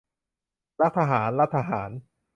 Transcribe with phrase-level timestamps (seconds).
[0.81, 1.89] รักทหาร รัฐทหาร